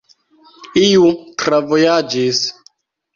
Iu 0.83 1.11
travojaĝis. 1.43 2.41